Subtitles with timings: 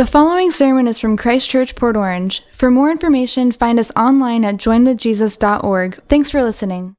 [0.00, 2.42] The following sermon is from Christ Church, Port Orange.
[2.54, 6.02] For more information, find us online at joinwithjesus.org.
[6.08, 6.96] Thanks for listening.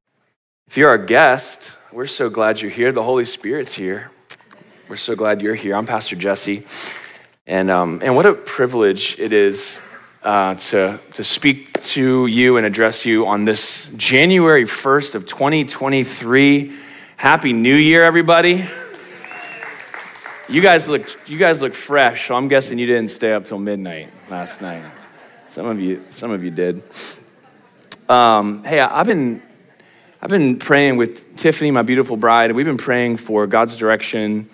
[0.67, 2.91] If you're our guest, we're so glad you're here.
[2.91, 4.11] The Holy Spirit's here.
[4.87, 5.73] We're so glad you're here.
[5.73, 6.61] I'm Pastor Jesse.
[7.47, 9.81] And, um, and what a privilege it is
[10.21, 16.71] uh, to, to speak to you and address you on this January 1st of 2023.
[17.17, 18.69] Happy New Year, everybody.
[20.49, 23.59] You guys look you guys look fresh, so I'm guessing you didn't stay up till
[23.59, 24.83] midnight last night.
[25.47, 26.83] Some of you some of you did.
[28.09, 29.41] Um, hey, I've been
[30.21, 34.49] I've been praying with Tiffany, my beautiful bride, and we've been praying for God's direction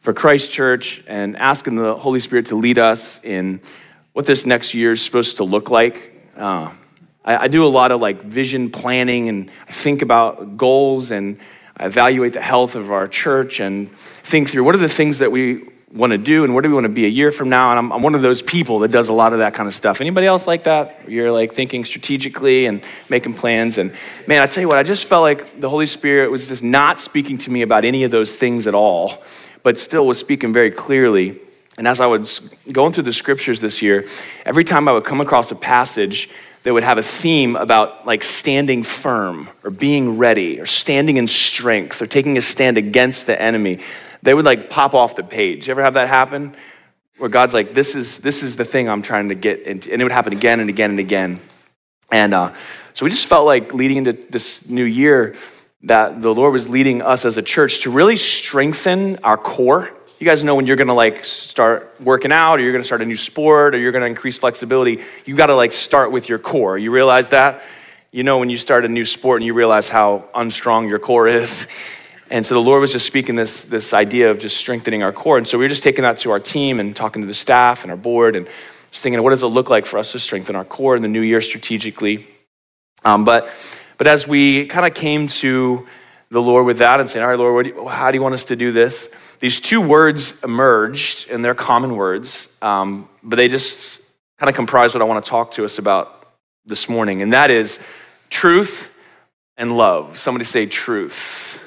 [0.00, 3.60] for Christ Church and asking the Holy Spirit to lead us in
[4.12, 6.12] what this next year is supposed to look like.
[6.36, 6.70] Uh,
[7.24, 11.38] I, I do a lot of like vision planning and I think about goals and
[11.80, 15.68] evaluate the health of our church and think through what are the things that we
[15.92, 17.70] want to do and where do we want to be a year from now?
[17.70, 19.74] And I'm, I'm, one of those people that does a lot of that kind of
[19.74, 20.00] stuff.
[20.00, 21.08] Anybody else like that?
[21.08, 23.94] You're like thinking strategically and making plans and
[24.26, 27.00] man i tell you what i just felt like the holy spirit was just not
[27.00, 29.22] speaking to me about any of those things at all
[29.62, 31.40] but still was speaking very clearly.
[31.76, 32.40] And as i was
[32.72, 34.06] going through the scriptures this year
[34.44, 36.28] every time i would come across a passage
[36.62, 41.26] that would have a theme about like standing firm or being ready or standing in
[41.26, 43.80] strength or taking a stand against the enemy.
[44.22, 45.68] They would like pop off the page.
[45.68, 46.54] You ever have that happen?
[47.18, 50.00] Where god's like this is this is the thing i'm trying to get into and
[50.00, 51.40] it would happen again and again and again.
[52.10, 52.54] And uh,
[52.94, 55.34] so we just felt like leading into this new year
[55.82, 60.24] that the lord was leading us as a church to really strengthen our core you
[60.24, 63.16] guys know when you're gonna like start working out or you're gonna start a new
[63.16, 66.76] sport or you're gonna increase flexibility, you gotta like start with your core.
[66.76, 67.62] You realize that?
[68.10, 71.28] You know when you start a new sport and you realize how unstrong your core
[71.28, 71.68] is.
[72.30, 75.38] And so the Lord was just speaking this, this idea of just strengthening our core.
[75.38, 77.84] And so we were just taking that to our team and talking to the staff
[77.84, 78.46] and our board and
[78.90, 81.08] just thinking, what does it look like for us to strengthen our core in the
[81.08, 82.26] new year strategically?
[83.04, 83.50] Um, but,
[83.96, 85.86] but as we kind of came to
[86.30, 88.34] the Lord with that and saying, all right, Lord, do you, how do you want
[88.34, 89.14] us to do this?
[89.38, 94.02] These two words emerged, and they're common words, um, but they just
[94.38, 96.28] kind of comprise what I want to talk to us about
[96.66, 97.78] this morning, and that is
[98.30, 98.94] truth
[99.56, 100.18] and love.
[100.18, 101.64] Somebody say truth.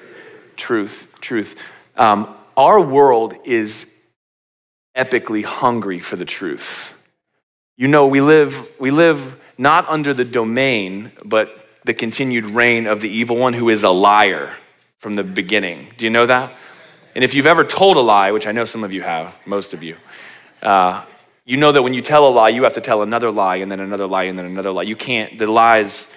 [0.55, 1.61] Truth, truth.
[1.95, 3.93] Um, our world is
[4.95, 6.97] epically hungry for the truth.
[7.77, 13.01] You know, we live, we live not under the domain, but the continued reign of
[13.01, 14.53] the evil one who is a liar
[14.99, 15.87] from the beginning.
[15.97, 16.51] Do you know that?
[17.15, 19.73] And if you've ever told a lie, which I know some of you have, most
[19.73, 19.95] of you,
[20.61, 21.03] uh,
[21.45, 23.71] you know that when you tell a lie, you have to tell another lie and
[23.71, 24.83] then another lie and then another lie.
[24.83, 26.15] You can't, the lies,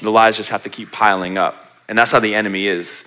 [0.00, 1.64] the lies just have to keep piling up.
[1.88, 3.04] And that's how the enemy is.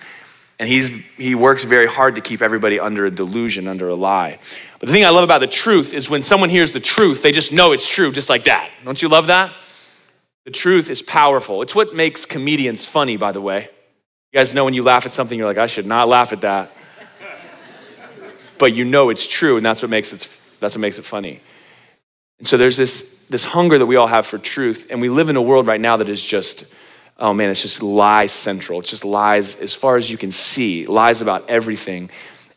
[0.58, 4.38] And he's, he works very hard to keep everybody under a delusion, under a lie.
[4.78, 7.32] But the thing I love about the truth is when someone hears the truth, they
[7.32, 8.70] just know it's true, just like that.
[8.84, 9.52] Don't you love that?
[10.44, 11.62] The truth is powerful.
[11.62, 13.68] It's what makes comedians funny, by the way.
[14.32, 16.40] You guys know when you laugh at something, you're like, I should not laugh at
[16.42, 16.70] that.
[18.58, 21.40] but you know it's true, and that's what makes it, that's what makes it funny.
[22.38, 25.28] And so there's this, this hunger that we all have for truth, and we live
[25.28, 26.74] in a world right now that is just,
[27.18, 28.80] oh man, it's just lie central.
[28.80, 32.10] It's just lies as far as you can see, lies about everything.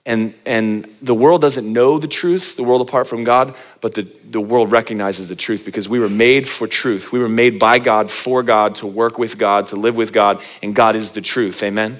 [0.06, 4.04] And, and the world doesn't know the truth, the world apart from God, but the,
[4.04, 7.12] the world recognizes the truth because we were made for truth.
[7.12, 10.42] We were made by God, for God, to work with God, to live with God,
[10.64, 11.62] and God is the truth.
[11.62, 12.00] Amen?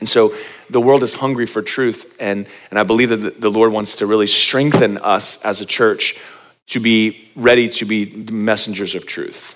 [0.00, 0.32] And so
[0.70, 4.06] the world is hungry for truth, and, and I believe that the Lord wants to
[4.06, 6.20] really strengthen us as a church
[6.68, 9.54] to be ready to be messengers of truth.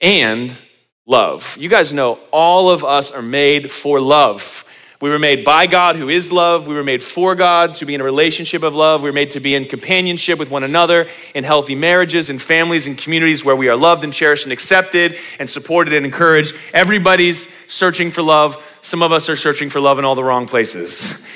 [0.00, 0.58] And
[1.06, 1.56] love.
[1.58, 4.64] You guys know all of us are made for love.
[5.00, 6.66] We were made by God, who is love.
[6.66, 9.02] We were made for God to be in a relationship of love.
[9.02, 12.86] We were made to be in companionship with one another, in healthy marriages, in families,
[12.86, 16.54] and communities where we are loved and cherished and accepted and supported and encouraged.
[16.74, 18.62] Everybody's searching for love.
[18.82, 21.26] Some of us are searching for love in all the wrong places.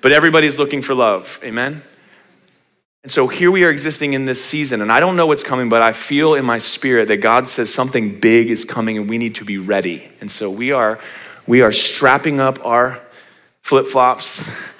[0.00, 1.40] But everybody's looking for love.
[1.44, 1.82] Amen?
[3.02, 5.68] And so here we are existing in this season, and I don't know what's coming,
[5.68, 9.18] but I feel in my spirit that God says something big is coming and we
[9.18, 10.08] need to be ready.
[10.20, 10.98] And so we are
[11.48, 13.00] we are strapping up our
[13.62, 14.76] flip flops.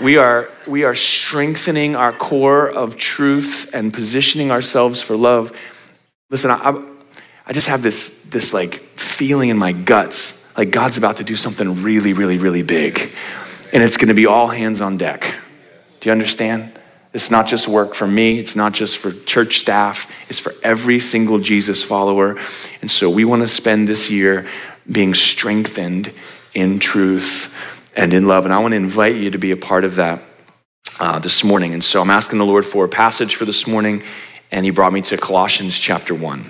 [0.00, 5.52] we, are, we are strengthening our core of truth and positioning ourselves for love.
[6.30, 6.82] Listen, I,
[7.46, 11.34] I just have this, this like feeling in my guts like God's about to do
[11.34, 13.10] something really, really, really big.
[13.72, 15.34] And it's going to be all hands on deck.
[15.98, 16.70] Do you understand?
[17.12, 20.98] It's not just work for me, it's not just for church staff, it's for every
[20.98, 22.36] single Jesus follower.
[22.80, 24.46] And so we want to spend this year
[24.90, 26.12] being strengthened
[26.54, 27.54] in truth
[27.96, 28.44] and in love.
[28.44, 30.22] And I want to invite you to be a part of that.
[31.00, 31.74] uh, this morning.
[31.74, 34.02] And so I'm asking the Lord for a passage for this morning,
[34.50, 36.46] and He brought me to Colossians chapter 1.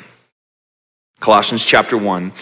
[1.20, 2.32] Colossians chapter 1.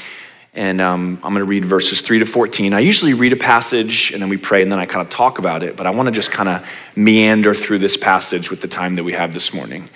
[0.54, 2.74] And um, I'm going to read verses 3 to 14.
[2.74, 5.38] I usually read a passage and then we pray and then I kind of talk
[5.38, 8.68] about it, but I want to just kind of meander through this passage with the
[8.68, 9.88] time that we have this morning.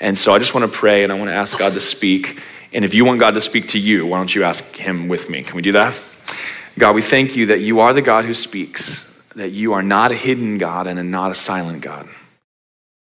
[0.00, 2.40] And so I just want to pray and I want to ask God to speak.
[2.72, 5.28] And if you want God to speak to you, why don't you ask Him with
[5.28, 5.42] me?
[5.42, 6.00] Can we do that?
[6.78, 10.12] God, we thank you that you are the God who speaks, that you are not
[10.12, 12.08] a hidden God and not a silent God.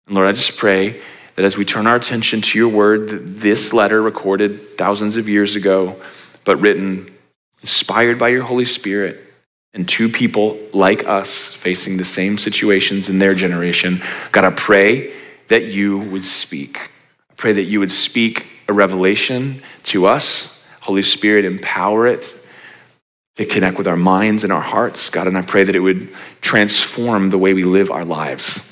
[0.08, 1.00] And Lord, I just pray
[1.36, 5.56] that as we turn our attention to your word, this letter recorded thousands of years
[5.56, 5.96] ago,
[6.46, 7.14] but written,
[7.62, 9.20] inspired by your Holy Spirit,
[9.74, 14.02] and to people like us facing the same situations in their generation,
[14.32, 15.14] God, I pray
[15.48, 16.92] that you would speak.
[17.32, 20.68] I pray that you would speak a revelation to us.
[20.82, 22.34] Holy Spirit, empower it
[23.36, 26.14] to connect with our minds and our hearts, God, and I pray that it would
[26.42, 28.70] transform the way we live our lives.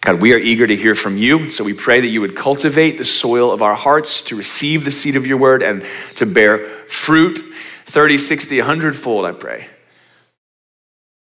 [0.00, 2.98] God, we are eager to hear from you, so we pray that you would cultivate
[2.98, 5.84] the soil of our hearts to receive the seed of your word and
[6.14, 7.38] to bear fruit
[7.86, 9.66] 30, 60, 100 fold, I pray.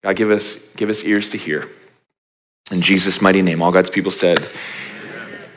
[0.02, 1.69] God, give us, give us ears to hear.
[2.72, 4.48] In Jesus' mighty name, all God's people said,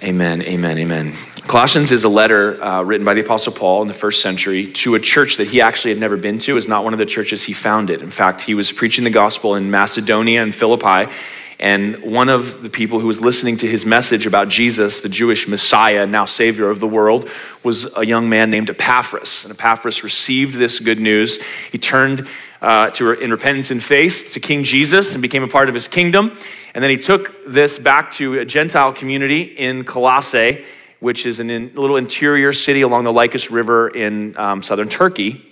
[0.01, 1.11] Amen, amen, amen.
[1.47, 4.95] Colossians is a letter uh, written by the Apostle Paul in the first century to
[4.95, 6.55] a church that he actually had never been to.
[6.55, 8.01] It's not one of the churches he founded.
[8.01, 11.11] In fact, he was preaching the gospel in Macedonia and Philippi.
[11.59, 15.49] And one of the people who was listening to his message about Jesus, the Jewish
[15.49, 17.29] Messiah, now Savior of the world,
[17.65, 19.43] was a young man named Epaphras.
[19.43, 21.41] And Epaphras received this good news.
[21.73, 22.25] He turned
[22.61, 25.87] uh, to, in repentance and faith to King Jesus and became a part of his
[25.87, 26.35] kingdom.
[26.73, 30.63] And then he took this back to a Gentile community in Colossae,
[30.99, 35.45] which is a little interior city along the Lycus River in um, southern Turkey.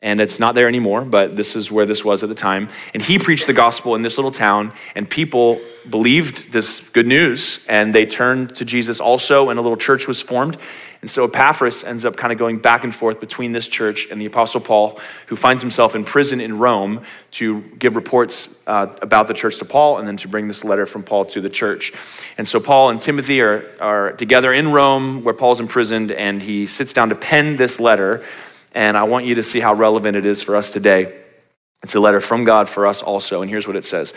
[0.00, 2.68] And it's not there anymore, but this is where this was at the time.
[2.94, 7.66] And he preached the gospel in this little town, and people believed this good news,
[7.68, 10.56] and they turned to Jesus also, and a little church was formed.
[11.00, 14.20] And so Epaphras ends up kind of going back and forth between this church and
[14.20, 14.98] the Apostle Paul,
[15.28, 17.02] who finds himself in prison in Rome
[17.32, 20.86] to give reports uh, about the church to Paul and then to bring this letter
[20.86, 21.92] from Paul to the church.
[22.36, 26.66] And so Paul and Timothy are, are together in Rome where Paul's imprisoned, and he
[26.66, 28.24] sits down to pen this letter.
[28.74, 31.16] And I want you to see how relevant it is for us today.
[31.82, 33.40] It's a letter from God for us also.
[33.40, 34.14] And here's what it says.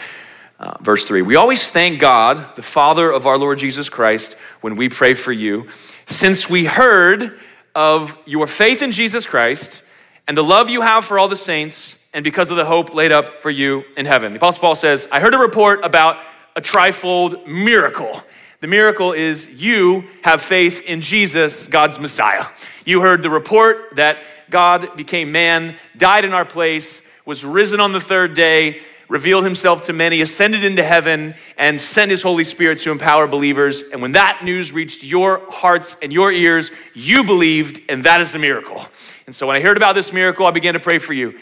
[0.62, 4.76] Uh, verse 3 We always thank God, the Father of our Lord Jesus Christ, when
[4.76, 5.68] we pray for you
[6.06, 7.40] since we heard
[7.74, 9.82] of your faith in Jesus Christ
[10.28, 13.12] and the love you have for all the saints, and because of the hope laid
[13.12, 14.34] up for you in heaven.
[14.34, 16.18] The Apostle Paul says, I heard a report about
[16.56, 18.22] a trifold miracle.
[18.60, 22.46] The miracle is you have faith in Jesus, God's Messiah.
[22.86, 24.20] You heard the report that
[24.52, 28.82] God became man, died in our place, was risen on the third day,
[29.12, 33.82] revealed himself to many, ascended into heaven, and sent his Holy Spirit to empower believers.
[33.92, 38.32] And when that news reached your hearts and your ears, you believed, and that is
[38.32, 38.86] the miracle.
[39.26, 41.38] And so when I heard about this miracle, I began to pray for you.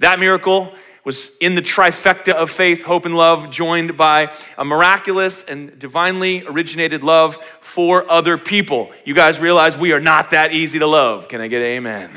[0.00, 5.44] That miracle was in the trifecta of faith, hope, and love, joined by a miraculous
[5.44, 8.92] and divinely originated love for other people.
[9.06, 11.28] You guys realize we are not that easy to love.
[11.28, 12.10] Can I get amen?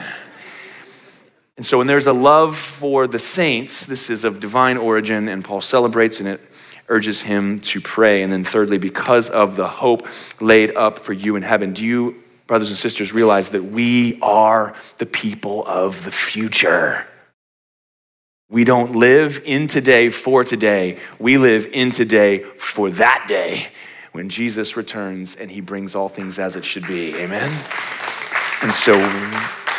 [1.58, 5.44] And so when there's a love for the saints, this is of divine origin, and
[5.44, 6.40] Paul celebrates and it
[6.88, 8.22] urges him to pray.
[8.22, 10.08] And then thirdly, because of the hope
[10.40, 14.76] laid up for you in heaven, do you, brothers and sisters, realize that we are
[15.00, 17.06] the people of the future?
[18.50, 21.00] We don't live in today for today.
[21.20, 23.68] We live in today for that day
[24.14, 27.14] when Jesus returns and he brings all things as it should be.
[27.16, 27.52] Amen?
[28.62, 28.96] And so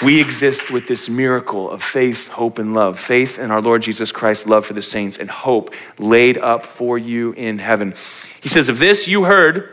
[0.02, 3.00] we exist with this miracle of faith, hope, and love.
[3.00, 6.96] Faith in our Lord Jesus Christ, love for the saints, and hope laid up for
[6.96, 7.94] you in heaven.
[8.40, 9.68] He says, Of this you heard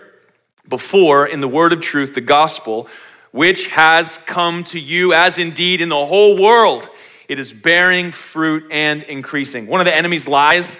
[0.68, 2.88] before in the word of truth, the gospel,
[3.32, 6.90] which has come to you, as indeed in the whole world
[7.28, 9.68] it is bearing fruit and increasing.
[9.68, 10.78] One of the enemy's lies,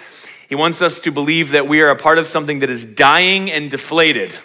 [0.48, 3.50] he wants us to believe that we are a part of something that is dying
[3.50, 4.36] and deflated.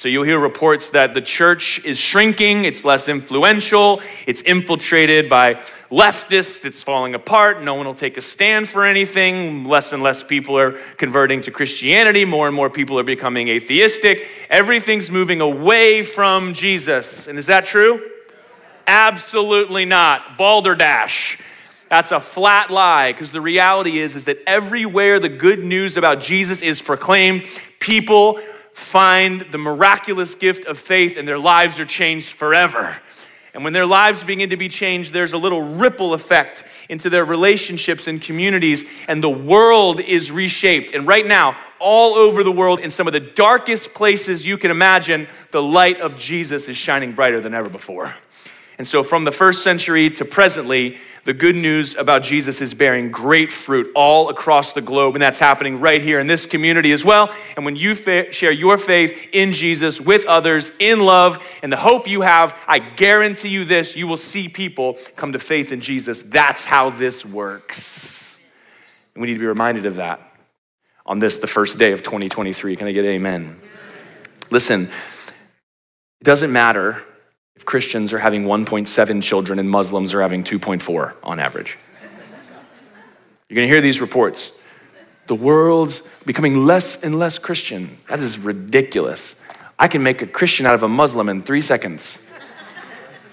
[0.00, 5.56] So you'll hear reports that the church is shrinking, it's less influential, it's infiltrated by
[5.90, 10.22] leftists, it's falling apart, no one will take a stand for anything, less and less
[10.22, 14.26] people are converting to Christianity, more and more people are becoming atheistic.
[14.48, 17.26] Everything's moving away from Jesus.
[17.26, 18.00] And is that true?
[18.86, 20.38] Absolutely not.
[20.38, 21.38] Balderdash.
[21.90, 26.20] That's a flat lie because the reality is is that everywhere the good news about
[26.20, 27.44] Jesus is proclaimed,
[27.80, 28.40] people
[28.72, 32.96] find the miraculous gift of faith and their lives are changed forever.
[33.52, 37.24] And when their lives begin to be changed, there's a little ripple effect into their
[37.24, 40.94] relationships and communities, and the world is reshaped.
[40.94, 44.70] And right now, all over the world, in some of the darkest places you can
[44.70, 48.14] imagine, the light of Jesus is shining brighter than ever before.
[48.80, 53.10] And so, from the first century to presently, the good news about Jesus is bearing
[53.10, 57.04] great fruit all across the globe, and that's happening right here in this community as
[57.04, 57.30] well.
[57.56, 61.76] And when you fa- share your faith in Jesus with others in love and the
[61.76, 65.82] hope you have, I guarantee you this you will see people come to faith in
[65.82, 66.22] Jesus.
[66.22, 68.40] That's how this works.
[69.14, 70.22] And we need to be reminded of that
[71.04, 72.76] on this, the first day of 2023.
[72.76, 73.60] Can I get amen?
[74.48, 77.04] Listen, it doesn't matter
[77.60, 81.76] if Christians are having 1.7 children and Muslims are having 2.4 on average.
[83.48, 84.52] You're going to hear these reports.
[85.26, 87.98] The world's becoming less and less Christian.
[88.08, 89.34] That is ridiculous.
[89.78, 92.18] I can make a Christian out of a Muslim in three seconds.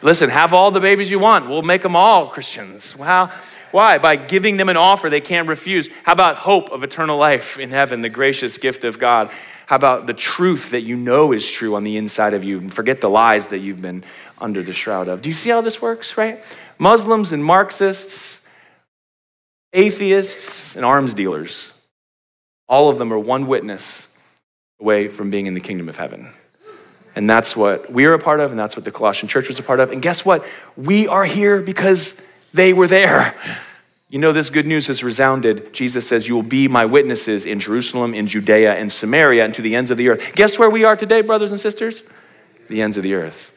[0.01, 1.47] Listen, have all the babies you want.
[1.47, 2.93] We'll make them all Christians.
[2.93, 3.31] How?
[3.71, 3.97] Why?
[3.97, 5.88] By giving them an offer they can't refuse.
[6.03, 9.31] How about hope of eternal life in heaven, the gracious gift of God?
[9.67, 12.74] How about the truth that you know is true on the inside of you and
[12.74, 14.05] forget the lies that you've been
[14.39, 15.21] under the shroud of?
[15.21, 16.41] Do you see how this works, right?
[16.79, 18.47] Muslims and Marxists,
[19.74, 21.74] atheists and arms dealers,
[22.69, 24.07] all of them are one witness
[24.79, 26.31] away from being in the kingdom of heaven.
[27.13, 29.59] And that's what we are a part of, and that's what the Colossian church was
[29.59, 29.91] a part of.
[29.91, 30.45] And guess what?
[30.77, 32.17] We are here because
[32.53, 33.36] they were there.
[34.09, 35.73] You know, this good news has resounded.
[35.73, 39.61] Jesus says, You will be my witnesses in Jerusalem, in Judea, and Samaria, and to
[39.61, 40.33] the ends of the earth.
[40.33, 42.03] Guess where we are today, brothers and sisters?
[42.69, 43.53] The ends of the earth.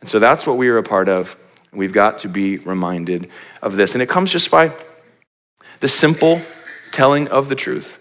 [0.00, 1.36] And so that's what we are a part of.
[1.72, 3.30] We've got to be reminded
[3.62, 3.94] of this.
[3.94, 4.72] And it comes just by
[5.78, 6.42] the simple
[6.90, 7.98] telling of the truth.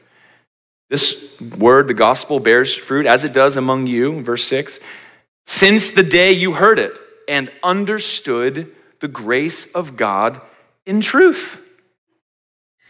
[0.90, 4.80] This word, the gospel, bears fruit as it does among you, verse 6,
[5.46, 10.42] since the day you heard it and understood the grace of God
[10.86, 11.61] in truth.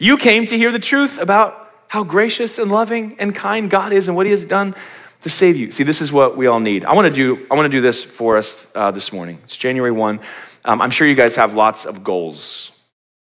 [0.02, 4.08] You came to hear the truth about how gracious and loving and kind God is
[4.08, 4.74] and what He has done
[5.20, 5.70] to save you.
[5.70, 6.84] See, this is what we all need.
[6.84, 7.46] I want to do.
[7.48, 9.38] I want to do this for us uh, this morning.
[9.44, 10.18] It's January one.
[10.64, 12.72] Um, I'm sure you guys have lots of goals.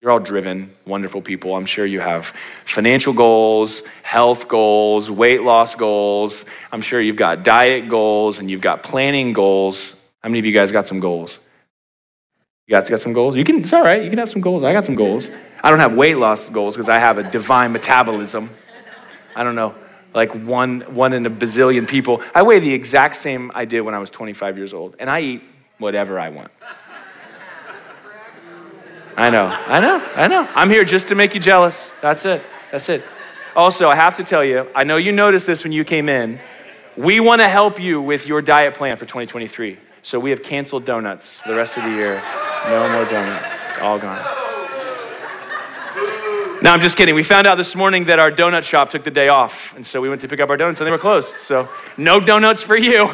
[0.01, 1.55] You're all driven, wonderful people.
[1.55, 2.33] I'm sure you have
[2.65, 6.43] financial goals, health goals, weight loss goals.
[6.71, 9.93] I'm sure you've got diet goals and you've got planning goals.
[10.23, 11.37] How many of you guys got some goals?
[12.65, 13.35] You guys got some goals?
[13.35, 14.01] You can, it's all right.
[14.01, 14.63] You can have some goals.
[14.63, 15.29] I got some goals.
[15.61, 18.49] I don't have weight loss goals because I have a divine metabolism.
[19.35, 19.75] I don't know,
[20.13, 22.21] like one, one in a bazillion people.
[22.33, 25.19] I weigh the exact same I did when I was 25 years old, and I
[25.21, 25.43] eat
[25.77, 26.51] whatever I want.
[29.17, 30.47] I know, I know, I know.
[30.55, 31.93] I'm here just to make you jealous.
[32.01, 32.41] That's it.
[32.71, 33.03] That's it.
[33.55, 36.39] Also, I have to tell you, I know you noticed this when you came in.
[36.95, 39.77] We want to help you with your diet plan for 2023.
[40.01, 42.23] So we have canceled donuts for the rest of the year.
[42.65, 43.53] No more donuts.
[43.69, 44.23] It's all gone.
[46.63, 47.13] No, I'm just kidding.
[47.13, 49.75] We found out this morning that our donut shop took the day off.
[49.75, 51.37] And so we went to pick up our donuts and they were closed.
[51.37, 51.67] So
[51.97, 53.13] no donuts for you.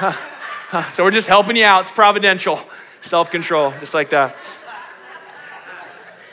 [0.90, 1.82] so we're just helping you out.
[1.82, 2.58] It's providential.
[3.00, 4.36] Self control, just like that.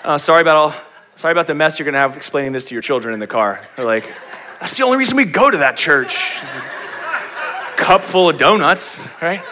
[0.04, 0.74] Uh, sorry about all.
[1.16, 3.62] Sorry about the mess you're gonna have explaining this to your children in the car.
[3.76, 4.12] They're like,
[4.60, 6.34] that's the only reason we go to that church.
[7.78, 9.44] cup full of donuts, right?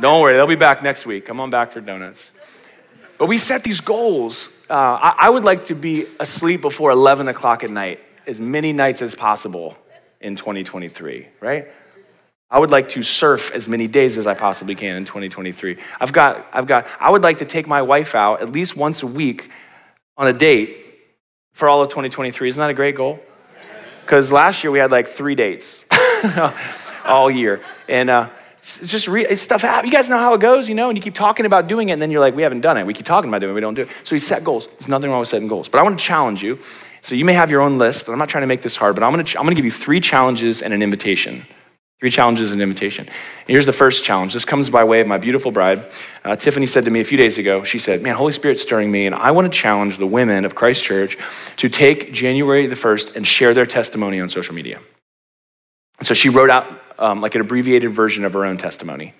[0.00, 1.26] Don't worry, they'll be back next week.
[1.26, 2.32] Come on back for donuts.
[3.18, 4.48] But we set these goals.
[4.68, 8.72] Uh, I, I would like to be asleep before 11 o'clock at night, as many
[8.72, 9.76] nights as possible
[10.20, 11.68] in 2023, right?
[12.50, 15.78] I would like to surf as many days as I possibly can in 2023.
[16.00, 19.02] I've got, I've got, I would like to take my wife out at least once
[19.02, 19.50] a week
[20.16, 20.76] on a date
[21.52, 22.48] for all of 2023.
[22.48, 23.20] Isn't that a great goal?
[24.02, 25.84] Because last year we had like three dates
[27.04, 27.60] all year.
[27.88, 28.28] And, uh,
[28.64, 29.92] it's just re- stuff happens.
[29.92, 31.92] You guys know how it goes, you know, and you keep talking about doing it,
[31.92, 32.86] and then you're like, we haven't done it.
[32.86, 33.88] We keep talking about doing it, we don't do it.
[34.04, 34.68] So he set goals.
[34.68, 35.68] There's nothing wrong with setting goals.
[35.68, 36.58] But I want to challenge you.
[37.02, 38.94] So you may have your own list, and I'm not trying to make this hard,
[38.94, 41.44] but I'm going to, I'm going to give you three challenges and an invitation.
[42.00, 43.06] Three challenges and invitation.
[43.06, 44.32] And here's the first challenge.
[44.32, 45.84] This comes by way of my beautiful bride.
[46.24, 48.90] Uh, Tiffany said to me a few days ago, she said, Man, Holy Spirit's stirring
[48.90, 51.18] me, and I want to challenge the women of Christ Church
[51.58, 54.80] to take January the 1st and share their testimony on social media.
[56.00, 59.14] So she wrote out um, like an abbreviated version of her own testimony.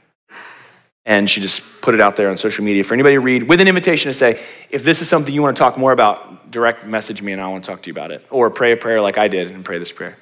[1.06, 3.60] And she just put it out there on social media for anybody to read with
[3.60, 4.40] an invitation to say,
[4.70, 7.48] if this is something you want to talk more about, direct message me and I
[7.48, 8.24] want to talk to you about it.
[8.30, 10.16] Or pray a prayer like I did and pray this prayer.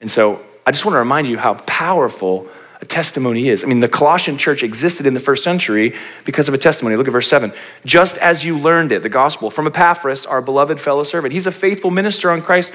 [0.00, 2.48] And so I just want to remind you how powerful
[2.80, 3.64] a testimony is.
[3.64, 5.94] I mean, the Colossian church existed in the first century
[6.24, 6.96] because of a testimony.
[6.96, 7.52] Look at verse 7.
[7.84, 11.32] Just as you learned it, the gospel, from Epaphras, our beloved fellow servant.
[11.34, 12.72] He's a faithful minister on Christ,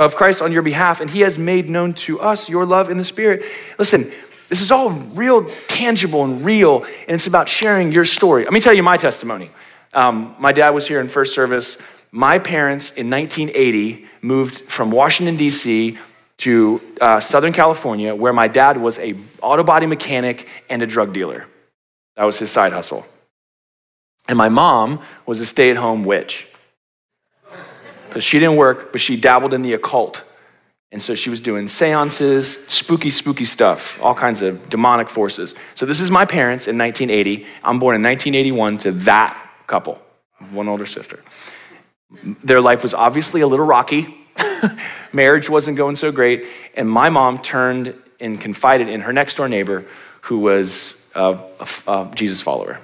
[0.00, 2.96] of Christ on your behalf, and he has made known to us your love in
[2.96, 3.44] the Spirit.
[3.78, 4.10] Listen,
[4.48, 8.42] This is all real, tangible, and real, and it's about sharing your story.
[8.42, 9.48] Let me tell you my testimony.
[9.92, 11.78] Um, my dad was here in first service.
[12.10, 15.98] My parents in 1980 moved from Washington, D.C.
[16.38, 21.12] to uh, Southern California, where my dad was a auto body mechanic and a drug
[21.12, 21.46] dealer.
[22.16, 23.06] That was his side hustle.
[24.26, 26.49] And my mom was a stay at home witch.
[28.12, 30.24] But she didn't work, but she dabbled in the occult.
[30.92, 35.54] And so she was doing seances, spooky, spooky stuff, all kinds of demonic forces.
[35.76, 37.46] So this is my parents in 1980.
[37.62, 40.02] I'm born in 1981 to that couple,
[40.50, 41.20] one older sister.
[42.42, 44.16] Their life was obviously a little rocky.
[45.12, 46.46] Marriage wasn't going so great.
[46.74, 49.86] And my mom turned and confided in her next door neighbor
[50.22, 52.80] who was a, a, a Jesus follower.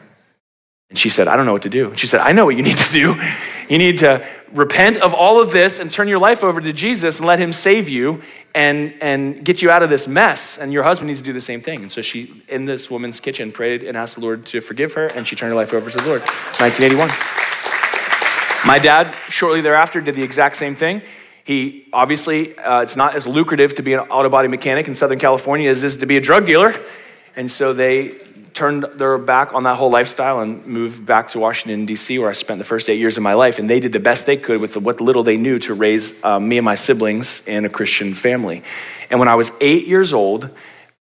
[0.88, 1.94] And she said, I don't know what to do.
[1.96, 3.20] She said, I know what you need to do.
[3.68, 7.18] You need to repent of all of this and turn your life over to Jesus
[7.18, 8.22] and let him save you
[8.54, 10.58] and, and get you out of this mess.
[10.58, 11.82] And your husband needs to do the same thing.
[11.82, 15.08] And so she, in this woman's kitchen, prayed and asked the Lord to forgive her,
[15.08, 16.22] and she turned her life over to the Lord.
[16.60, 17.08] 1981.
[18.64, 21.02] My dad, shortly thereafter, did the exact same thing.
[21.44, 25.18] He obviously, uh, it's not as lucrative to be an auto body mechanic in Southern
[25.18, 26.74] California as it is to be a drug dealer.
[27.36, 28.14] And so they
[28.56, 32.32] turned their back on that whole lifestyle and moved back to Washington, D.C., where I
[32.32, 33.58] spent the first eight years of my life.
[33.58, 36.40] And they did the best they could with what little they knew to raise uh,
[36.40, 38.62] me and my siblings in a Christian family.
[39.10, 40.50] And when I was eight years old,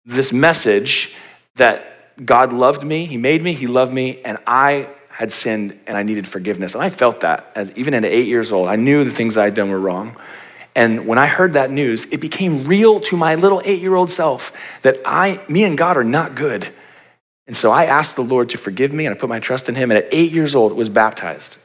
[0.04, 1.14] this message
[1.54, 5.96] that God loved me, He made me, He loved me, and I had sinned and
[5.96, 6.74] I needed forgiveness.
[6.74, 8.68] And I felt that, as, even at eight years old.
[8.68, 10.16] I knew the things I had done were wrong.
[10.74, 14.10] And when I heard that news, it became real to my little eight year old
[14.10, 14.50] self
[14.82, 16.68] that I, me and God are not good
[17.46, 19.74] and so I asked the Lord to forgive me and I put my trust in
[19.74, 19.90] him.
[19.90, 21.58] And at eight years old, was baptized.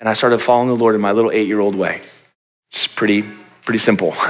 [0.00, 2.00] And I started following the Lord in my little eight year old way.
[2.70, 3.24] It's pretty,
[3.62, 4.14] pretty simple.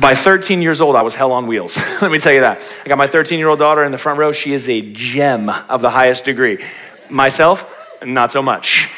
[0.00, 1.76] By 13 years old, I was hell on wheels.
[2.02, 2.60] Let me tell you that.
[2.84, 4.32] I got my 13 year old daughter in the front row.
[4.32, 6.62] She is a gem of the highest degree.
[7.10, 7.70] Myself,
[8.04, 8.90] not so much.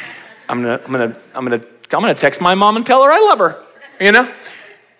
[0.48, 3.18] I'm gonna, I'm gonna, I'm gonna, I'm gonna text my mom and tell her I
[3.18, 3.62] love her,
[4.00, 4.32] you know?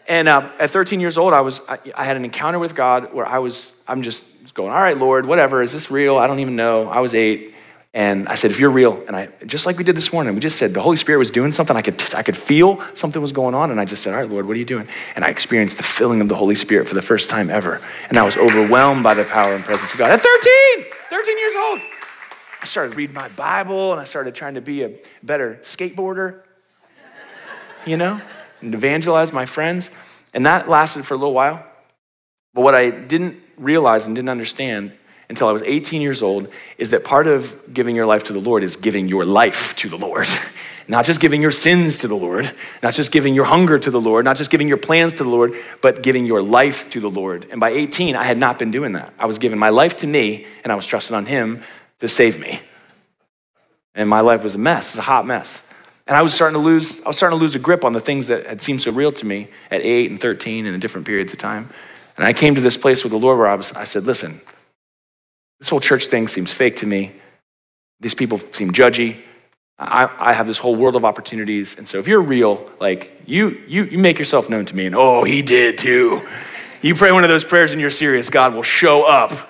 [0.06, 3.12] And uh, at 13 years old, I was, I, I had an encounter with God
[3.12, 6.16] where I was, I'm just going, all right, Lord, whatever, is this real?
[6.16, 6.88] I don't even know.
[6.88, 7.54] I was eight.
[7.94, 10.40] And I said, if you're real, and I, just like we did this morning, we
[10.40, 11.74] just said the Holy Spirit was doing something.
[11.74, 13.70] I could, I could feel something was going on.
[13.70, 14.86] And I just said, all right, Lord, what are you doing?
[15.16, 17.80] And I experienced the filling of the Holy Spirit for the first time ever.
[18.08, 20.10] And I was overwhelmed by the power and presence of God.
[20.10, 21.80] At 13, 13 years old,
[22.60, 26.42] I started reading my Bible and I started trying to be a better skateboarder,
[27.86, 28.20] you know,
[28.60, 29.90] and evangelize my friends.
[30.34, 31.64] And that lasted for a little while.
[32.52, 34.92] But what I didn't realize and didn't understand
[35.28, 38.40] until I was 18 years old is that part of giving your life to the
[38.40, 40.26] Lord is giving your life to the Lord.
[40.88, 42.50] not just giving your sins to the Lord,
[42.82, 45.28] not just giving your hunger to the Lord, not just giving your plans to the
[45.28, 47.46] Lord, but giving your life to the Lord.
[47.50, 49.12] And by 18, I had not been doing that.
[49.18, 51.62] I was giving my life to me and I was trusting on Him
[51.98, 52.58] to save me.
[53.94, 55.68] And my life was a mess, it's a hot mess.
[56.06, 58.00] And I was starting to lose, I was starting to lose a grip on the
[58.00, 61.06] things that had seemed so real to me at 8 and 13 and in different
[61.06, 61.68] periods of time.
[62.18, 64.40] And I came to this place with the Lord where I, was, I said, listen,
[65.60, 67.12] this whole church thing seems fake to me.
[68.00, 69.16] These people seem judgy.
[69.78, 71.78] I, I have this whole world of opportunities.
[71.78, 74.86] And so if you're real, like you, you, you make yourself known to me.
[74.86, 76.26] And oh, he did too.
[76.82, 79.48] You pray one of those prayers and you're serious, God will show up.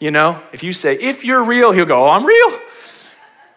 [0.00, 2.60] You know, if you say, if you're real, he'll go, oh, I'm real.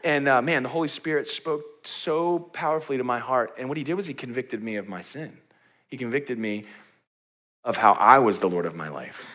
[0.04, 3.56] And uh, man, the Holy Spirit spoke so powerfully to my heart.
[3.58, 5.36] And what he did was he convicted me of my sin.
[5.88, 6.66] He convicted me
[7.64, 9.28] of how I was the Lord of my life,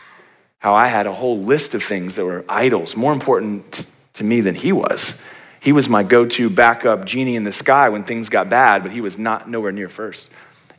[0.59, 4.41] how I had a whole list of things that were idols, more important to me
[4.41, 5.23] than he was.
[5.61, 8.93] He was my go to backup genie in the sky when things got bad, but
[8.93, 10.31] he was not nowhere near first.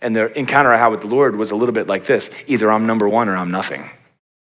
[0.01, 2.71] And the encounter I had with the Lord was a little bit like this either
[2.71, 3.89] I'm number one or I'm nothing.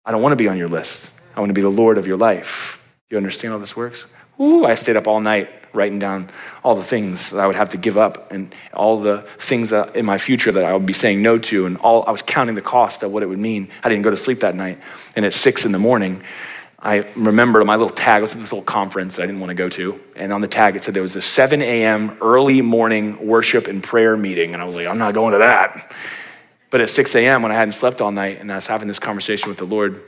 [0.04, 1.20] I don't want to be on your list.
[1.36, 2.76] I want to be the Lord of your life.
[3.08, 4.06] You understand how this works?
[4.40, 6.30] Ooh, I stayed up all night writing down
[6.64, 10.04] all the things that I would have to give up and all the things in
[10.04, 11.66] my future that I would be saying no to.
[11.66, 13.68] And all, I was counting the cost of what it would mean.
[13.82, 14.80] I didn't go to sleep that night.
[15.16, 16.22] And at six in the morning,
[16.78, 19.54] I remember my little tag was at this little conference that I didn't want to
[19.54, 20.00] go to.
[20.16, 22.16] And on the tag, it said there was a 7 a.m.
[22.20, 24.54] early morning worship and prayer meeting.
[24.54, 25.92] And I was like, I'm not going to that.
[26.70, 28.98] But at 6 a.m., when I hadn't slept all night and I was having this
[28.98, 30.02] conversation with the Lord,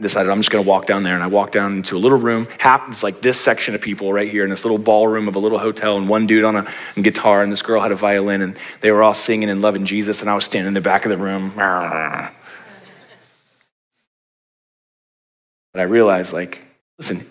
[0.00, 1.14] I decided I'm just going to walk down there.
[1.14, 2.48] And I walked down into a little room.
[2.58, 5.58] Happens like this section of people right here in this little ballroom of a little
[5.58, 6.66] hotel, and one dude on a
[7.00, 10.22] guitar, and this girl had a violin, and they were all singing and loving Jesus.
[10.22, 11.52] And I was standing in the back of the room.
[15.72, 16.64] But I realized, like,
[16.98, 17.24] listen,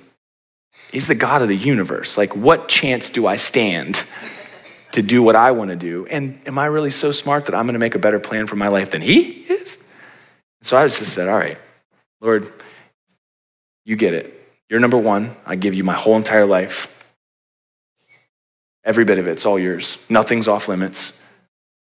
[0.93, 2.17] he's the God of the universe.
[2.17, 4.05] Like, what chance do I stand
[4.93, 6.05] to do what I want to do?
[6.05, 8.55] And am I really so smart that I'm going to make a better plan for
[8.55, 9.84] my life than he is?
[10.62, 11.58] So I just said, All right,
[12.21, 12.51] Lord,
[13.86, 14.36] you get it.
[14.69, 15.36] You're number one.
[15.45, 16.95] I give you my whole entire life.
[18.84, 19.32] Every bit of it.
[19.32, 19.97] it's all yours.
[20.10, 21.19] Nothing's off limits.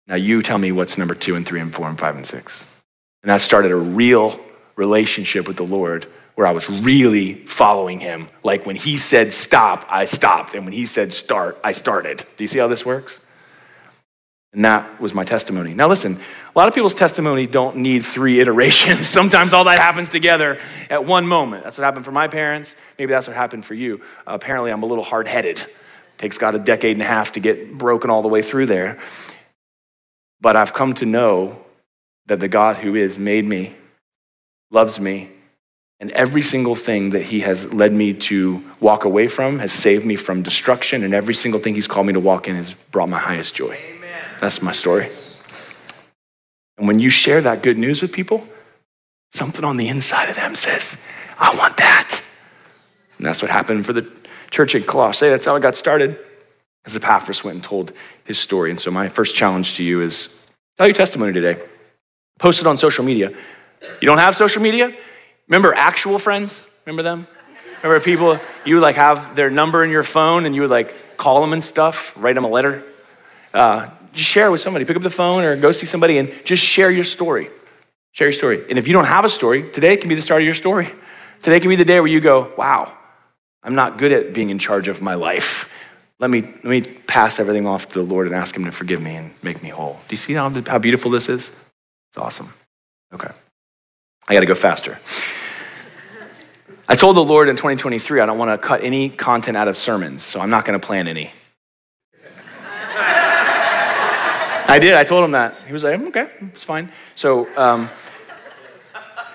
[0.06, 2.70] Now you tell me what's number two and three and four and five and six.
[3.22, 4.38] And that started a real
[4.76, 8.28] relationship with the Lord where I was really following him.
[8.44, 10.54] Like when he said stop, I stopped.
[10.54, 12.24] And when he said start, I started.
[12.36, 13.20] Do you see how this works?
[14.56, 15.74] And that was my testimony.
[15.74, 19.06] Now, listen, a lot of people's testimony don't need three iterations.
[19.06, 21.62] Sometimes all that happens together at one moment.
[21.62, 22.74] That's what happened for my parents.
[22.98, 24.00] Maybe that's what happened for you.
[24.26, 25.62] Uh, apparently, I'm a little hard headed.
[26.16, 28.98] Takes God a decade and a half to get broken all the way through there.
[30.40, 31.62] But I've come to know
[32.24, 33.74] that the God who is made me,
[34.70, 35.28] loves me,
[36.00, 40.06] and every single thing that he has led me to walk away from has saved
[40.06, 43.10] me from destruction, and every single thing he's called me to walk in has brought
[43.10, 43.78] my highest joy.
[44.40, 45.10] That's my story.
[46.78, 48.46] And when you share that good news with people,
[49.32, 51.00] something on the inside of them says,
[51.38, 52.20] I want that.
[53.18, 54.10] And that's what happened for the
[54.50, 55.28] church in Colossae.
[55.28, 56.18] That's how it got started.
[56.84, 57.92] As Epaphras went and told
[58.24, 58.70] his story.
[58.70, 60.46] And so, my first challenge to you is
[60.76, 61.60] tell your testimony today.
[62.38, 63.30] Post it on social media.
[64.00, 64.94] You don't have social media?
[65.48, 66.64] Remember actual friends?
[66.84, 67.26] Remember them?
[67.82, 71.40] Remember people, you like have their number in your phone and you would like call
[71.40, 72.84] them and stuff, write them a letter?
[73.52, 74.84] Uh, just share with somebody.
[74.84, 77.50] Pick up the phone or go see somebody and just share your story.
[78.12, 78.64] Share your story.
[78.68, 80.88] And if you don't have a story, today can be the start of your story.
[81.42, 82.96] Today can be the day where you go, wow,
[83.62, 85.72] I'm not good at being in charge of my life.
[86.18, 89.02] Let me, let me pass everything off to the Lord and ask Him to forgive
[89.02, 90.00] me and make me whole.
[90.08, 91.50] Do you see how, how beautiful this is?
[92.10, 92.48] It's awesome.
[93.12, 93.28] Okay.
[94.26, 94.98] I got to go faster.
[96.88, 99.76] I told the Lord in 2023 I don't want to cut any content out of
[99.76, 101.30] sermons, so I'm not going to plan any.
[104.68, 104.94] I did.
[104.94, 105.54] I told him that.
[105.66, 106.90] He was like, okay, it's fine.
[107.14, 107.88] So um,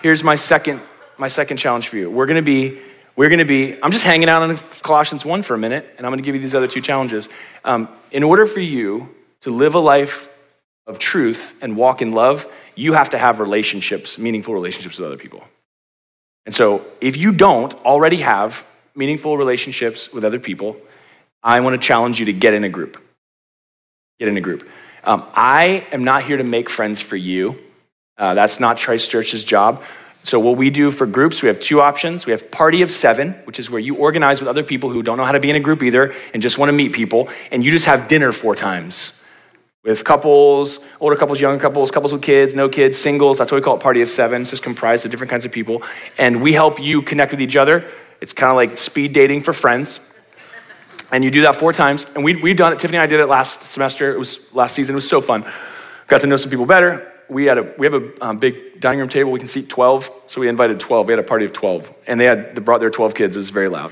[0.02, 0.82] here's my second,
[1.18, 2.12] my second challenge for you.
[2.12, 2.80] We're to be,
[3.16, 3.82] we're to be.
[3.82, 6.42] I'm just hanging out on Colossians one for a minute, and I'm to give you
[6.42, 7.30] these other two challenges.
[7.64, 9.10] Um, in order for you
[9.42, 10.28] to live a life
[10.86, 15.18] of truth and walk in love, you have to have relationships, meaningful relationships with other
[15.18, 15.44] people.
[16.46, 18.66] And so, if you don't already have
[18.96, 20.76] meaningful relationships with other people,
[21.42, 23.02] I want to challenge you to get in a group.
[24.20, 24.68] Get in a group.
[25.04, 27.62] Um, I am not here to make friends for you.
[28.18, 29.84] Uh, that's not Christ Church's job.
[30.24, 32.28] So, what we do for groups, we have two options.
[32.28, 35.18] We have Party of Seven, which is where you organize with other people who don't
[35.18, 37.64] know how to be in a group either and just want to meet people, and
[37.64, 39.22] you just have dinner four times
[39.84, 43.40] with couples, older couples, younger couples, couples with kids, no kids, singles.
[43.40, 44.42] That's why we call it Party of Seven.
[44.42, 45.82] It's just comprised of different kinds of people.
[46.20, 47.84] And we help you connect with each other.
[48.22, 50.00] It's kind of like speed dating for friends.
[51.12, 52.06] And you do that four times.
[52.16, 52.80] And we, we've done it.
[52.80, 54.14] Tiffany and I did it last semester.
[54.14, 54.94] It was last season.
[54.94, 55.46] It was so fun.
[56.08, 57.12] Got to know some people better.
[57.30, 59.32] We, had a, we have a um, big dining room table.
[59.32, 60.10] We can seat 12.
[60.28, 61.08] So we invited 12.
[61.08, 61.94] We had a party of 12.
[62.08, 63.36] And they, had, they brought their 12 kids.
[63.36, 63.92] It was very loud.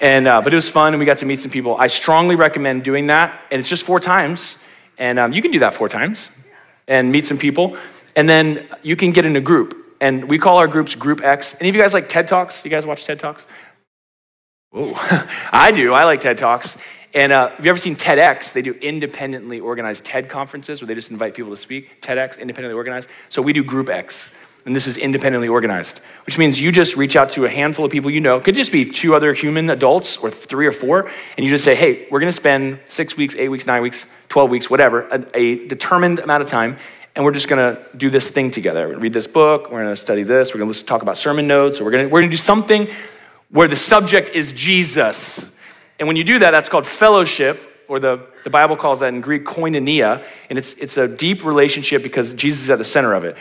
[0.00, 1.76] And, uh, but it was fun, and we got to meet some people.
[1.76, 3.38] I strongly recommend doing that.
[3.50, 4.56] And it's just four times.
[4.98, 6.30] And um, you can do that four times
[6.88, 7.76] and meet some people.
[8.16, 9.76] And then you can get in a group.
[10.00, 11.56] And we call our groups Group X.
[11.60, 12.64] Any of you guys like TED Talks?
[12.64, 13.46] You guys watch TED Talks?
[14.72, 14.94] Oh,
[15.52, 15.92] I do.
[15.92, 16.76] I like TED Talks.
[17.12, 18.52] And uh, have you ever seen TEDx?
[18.52, 22.00] They do independently organized TED conferences where they just invite people to speak.
[22.00, 23.08] TEDx, independently organized.
[23.28, 24.32] So we do Group X.
[24.66, 27.90] And this is independently organized, which means you just reach out to a handful of
[27.90, 28.40] people you know.
[28.40, 31.10] Could just be two other human adults or three or four.
[31.36, 34.06] And you just say, hey, we're going to spend six weeks, eight weeks, nine weeks
[34.30, 36.76] 12 weeks, whatever, a, a determined amount of time,
[37.14, 38.86] and we're just gonna do this thing together.
[38.86, 41.80] We're gonna read this book, we're gonna study this, we're gonna talk about sermon notes,
[41.80, 42.88] or we're gonna, we're gonna do something
[43.50, 45.56] where the subject is Jesus.
[45.98, 49.20] And when you do that, that's called fellowship, or the, the Bible calls that in
[49.20, 53.24] Greek koinonia, and it's, it's a deep relationship because Jesus is at the center of
[53.24, 53.36] it.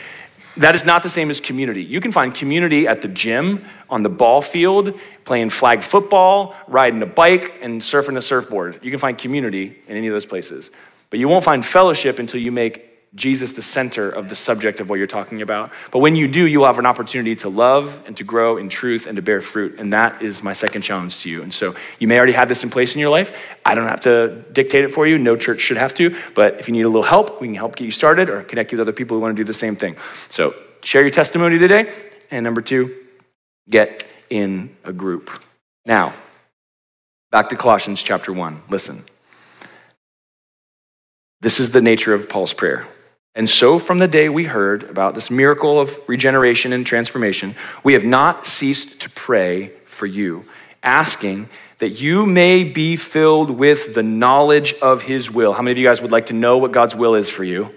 [0.58, 1.84] That is not the same as community.
[1.84, 7.02] You can find community at the gym, on the ball field, playing flag football, riding
[7.02, 8.80] a bike, and surfing a surfboard.
[8.82, 10.72] You can find community in any of those places.
[11.12, 14.90] But you won't find fellowship until you make Jesus the center of the subject of
[14.90, 15.72] what you're talking about.
[15.92, 19.08] But when you do, you'll have an opportunity to love and to grow in truth
[19.08, 19.80] and to bear fruit.
[19.80, 21.42] And that is my second challenge to you.
[21.42, 23.36] And so you may already have this in place in your life.
[23.66, 25.18] I don't have to dictate it for you.
[25.18, 26.16] No church should have to.
[26.36, 28.72] But if you need a little help, we can help get you started or connect
[28.72, 29.96] you with other people who want to do the same thing.
[30.30, 31.92] So share your testimony today.
[32.30, 32.96] And number two,
[33.68, 35.32] get in a group.
[35.86, 36.14] Now,
[37.32, 38.66] back to Colossians chapter 1.
[38.70, 39.04] Listen.
[41.42, 42.86] This is the nature of Paul's prayer.
[43.40, 47.94] And so, from the day we heard about this miracle of regeneration and transformation, we
[47.94, 50.44] have not ceased to pray for you,
[50.84, 51.48] asking
[51.78, 55.54] that you may be filled with the knowledge of his will.
[55.54, 57.74] How many of you guys would like to know what God's will is for you?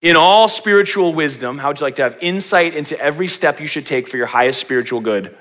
[0.00, 3.66] in all spiritual wisdom, how would you like to have insight into every step you
[3.66, 5.36] should take for your highest spiritual good?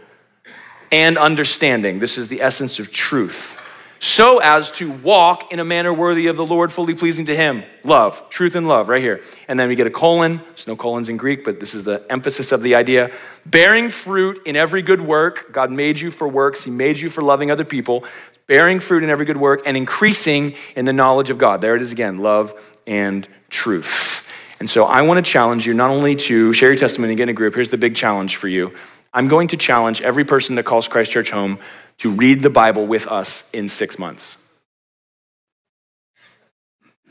[0.91, 1.99] And understanding.
[1.99, 3.57] This is the essence of truth.
[4.03, 7.63] So as to walk in a manner worthy of the Lord, fully pleasing to Him.
[7.85, 9.21] Love, truth and love, right here.
[9.47, 10.41] And then we get a colon.
[10.49, 13.11] There's no colons in Greek, but this is the emphasis of the idea.
[13.45, 15.53] Bearing fruit in every good work.
[15.53, 18.03] God made you for works, He made you for loving other people.
[18.45, 21.61] Bearing fruit in every good work and increasing in the knowledge of God.
[21.61, 22.53] There it is again love
[22.85, 24.29] and truth.
[24.59, 27.23] And so I want to challenge you not only to share your testimony and get
[27.23, 28.73] in a group, here's the big challenge for you.
[29.13, 31.59] I'm going to challenge every person that calls Christ Church home
[31.99, 34.37] to read the Bible with us in six months.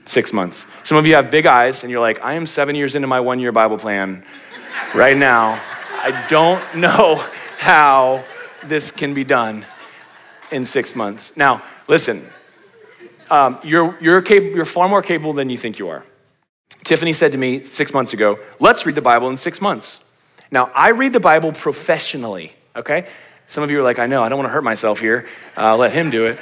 [0.05, 0.67] Six months.
[0.83, 3.21] Some of you have big eyes and you're like, I am seven years into my
[3.21, 4.25] one year Bible plan
[4.95, 5.61] right now.
[5.93, 7.25] I don't know
[7.59, 8.25] how
[8.65, 9.65] this can be done
[10.51, 11.37] in six months.
[11.37, 12.27] Now, listen,
[13.31, 16.05] um, you're, you're, cap- you're far more capable than you think you are.
[16.83, 20.01] Tiffany said to me six months ago, let's read the Bible in six months.
[20.53, 23.09] Now, I read the Bible professionally, okay?
[23.49, 25.27] Some of you are like, I know, I don't want to hurt myself here.
[25.57, 26.39] Uh, let him do it.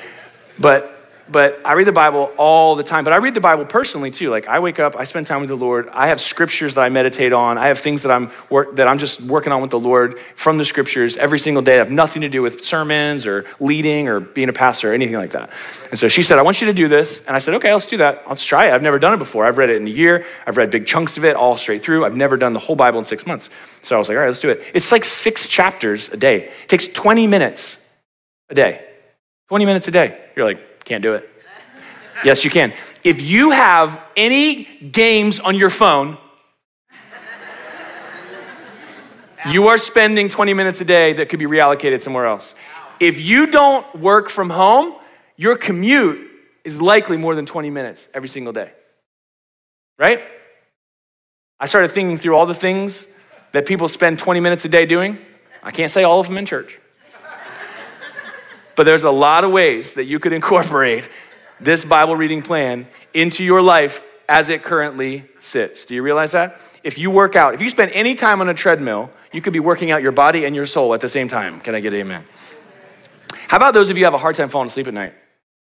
[0.58, 0.99] But
[1.30, 3.04] but I read the Bible all the time.
[3.04, 4.30] But I read the Bible personally too.
[4.30, 5.88] Like I wake up, I spend time with the Lord.
[5.90, 7.56] I have scriptures that I meditate on.
[7.58, 10.58] I have things that I'm work, that I'm just working on with the Lord from
[10.58, 11.74] the scriptures every single day.
[11.74, 15.16] I have nothing to do with sermons or leading or being a pastor or anything
[15.16, 15.50] like that.
[15.90, 17.86] And so she said, "I want you to do this," and I said, "Okay, let's
[17.86, 18.24] do that.
[18.26, 18.72] Let's try it.
[18.72, 19.46] I've never done it before.
[19.46, 20.24] I've read it in a year.
[20.46, 22.04] I've read big chunks of it all straight through.
[22.04, 23.50] I've never done the whole Bible in six months.
[23.82, 24.62] So I was like, all right, let's do it.
[24.74, 26.50] It's like six chapters a day.
[26.62, 27.78] It takes 20 minutes
[28.48, 28.84] a day.
[29.48, 30.18] 20 minutes a day.
[30.36, 31.30] You're like, can't do it.
[32.24, 32.72] Yes, you can.
[33.04, 36.18] If you have any games on your phone,
[39.48, 42.56] you are spending 20 minutes a day that could be reallocated somewhere else.
[42.98, 44.96] If you don't work from home,
[45.36, 46.28] your commute
[46.64, 48.72] is likely more than 20 minutes every single day.
[49.96, 50.20] Right?
[51.60, 53.06] I started thinking through all the things
[53.52, 55.18] that people spend 20 minutes a day doing.
[55.62, 56.80] I can't say all of them in church.
[58.76, 61.08] But there's a lot of ways that you could incorporate
[61.60, 65.86] this Bible reading plan into your life as it currently sits.
[65.86, 66.58] Do you realize that?
[66.82, 69.60] If you work out, if you spend any time on a treadmill, you could be
[69.60, 71.60] working out your body and your soul at the same time.
[71.60, 72.24] Can I get amen?
[73.48, 75.12] How about those of you have a hard time falling asleep at night?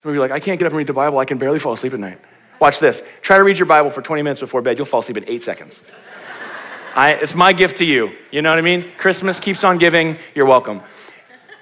[0.04, 1.20] Some of you are like, I can't get up and read the Bible.
[1.20, 2.20] I can barely fall asleep at night.
[2.60, 3.04] Watch this.
[3.22, 4.78] Try to read your Bible for 20 minutes before bed.
[4.78, 5.82] You'll fall asleep in eight seconds.
[6.96, 8.12] I, it's my gift to you.
[8.32, 8.86] You know what I mean?
[8.98, 10.18] Christmas keeps on giving.
[10.34, 10.82] You're welcome.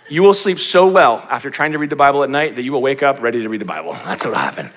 [0.08, 2.72] You will sleep so well after trying to read the Bible at night that you
[2.72, 3.94] will wake up ready to read the Bible.
[4.06, 4.72] That's what happened.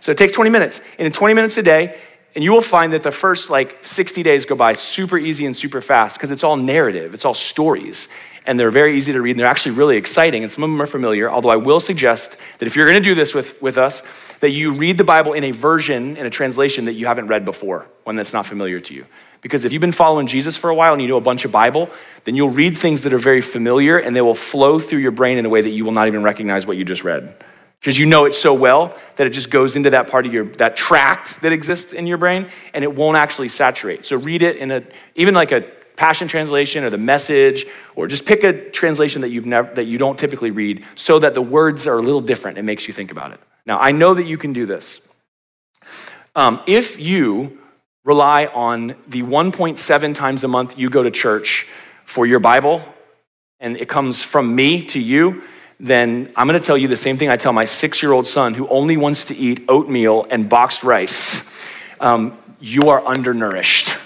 [0.00, 0.80] So it takes 20 minutes.
[0.98, 1.98] And in 20 minutes a day,
[2.34, 5.56] and you will find that the first like 60 days go by super easy and
[5.56, 8.08] super fast because it's all narrative, it's all stories.
[8.46, 10.82] And they're very easy to read, and they're actually really exciting, and some of them
[10.82, 11.30] are familiar.
[11.30, 14.02] Although I will suggest that if you're gonna do this with, with us,
[14.40, 17.46] that you read the Bible in a version, in a translation that you haven't read
[17.46, 19.06] before, one that's not familiar to you.
[19.44, 21.52] Because if you've been following Jesus for a while and you know a bunch of
[21.52, 21.90] Bible,
[22.24, 25.36] then you'll read things that are very familiar and they will flow through your brain
[25.36, 27.36] in a way that you will not even recognize what you just read.
[27.78, 30.46] Because you know it so well that it just goes into that part of your,
[30.52, 34.06] that tract that exists in your brain and it won't actually saturate.
[34.06, 34.82] So read it in a,
[35.14, 35.60] even like a
[35.94, 39.98] Passion Translation or the Message, or just pick a translation that you've never, that you
[39.98, 42.56] don't typically read so that the words are a little different.
[42.56, 43.40] It makes you think about it.
[43.66, 45.06] Now, I know that you can do this.
[46.34, 47.58] Um, if you
[48.04, 51.66] rely on the 1.7 times a month you go to church
[52.04, 52.84] for your Bible,
[53.60, 55.42] and it comes from me to you,
[55.80, 58.54] then I'm gonna tell you the same thing I tell my six year old son
[58.54, 61.50] who only wants to eat oatmeal and boxed rice.
[61.98, 63.96] Um, you are undernourished.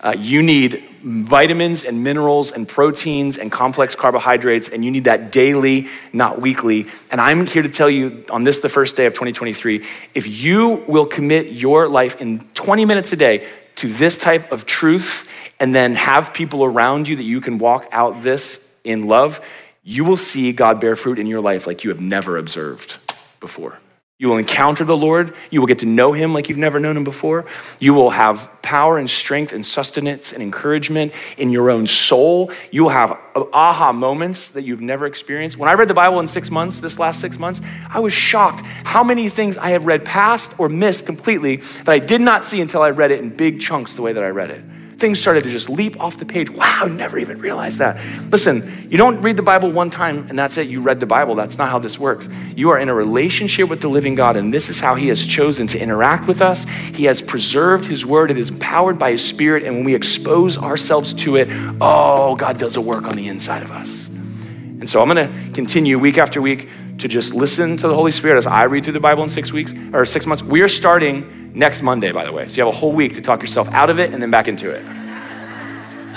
[0.00, 5.32] Uh, you need vitamins and minerals and proteins and complex carbohydrates, and you need that
[5.32, 6.86] daily, not weekly.
[7.10, 9.84] And I'm here to tell you on this, the first day of 2023,
[10.14, 14.66] if you will commit your life in 20 minutes a day to this type of
[14.66, 15.28] truth
[15.60, 19.40] and then have people around you that you can walk out this in love,
[19.84, 22.98] you will see God bear fruit in your life like you have never observed
[23.40, 23.78] before.
[24.20, 25.32] You will encounter the Lord.
[25.48, 27.46] You will get to know him like you've never known him before.
[27.78, 32.50] You will have power and strength and sustenance and encouragement in your own soul.
[32.72, 33.16] You will have
[33.52, 35.56] aha moments that you've never experienced.
[35.56, 38.62] When I read the Bible in six months, this last six months, I was shocked
[38.62, 42.60] how many things I have read past or missed completely that I did not see
[42.60, 44.64] until I read it in big chunks the way that I read it
[44.98, 46.50] things started to just leap off the page.
[46.50, 48.00] Wow, I never even realized that.
[48.32, 50.66] Listen, you don't read the Bible one time and that's it.
[50.66, 51.36] You read the Bible.
[51.36, 52.28] That's not how this works.
[52.56, 55.24] You are in a relationship with the living God, and this is how He has
[55.24, 56.64] chosen to interact with us.
[56.94, 60.58] He has preserved His word, it is empowered by His Spirit, and when we expose
[60.58, 61.48] ourselves to it,
[61.80, 64.08] oh, God does a work on the inside of us.
[64.08, 68.10] And so I'm going to continue week after week to just listen to the Holy
[68.10, 70.42] Spirit as I read through the Bible in six weeks or six months.
[70.42, 72.48] We are starting next Monday, by the way.
[72.48, 74.48] So you have a whole week to talk yourself out of it and then back
[74.48, 74.84] into it.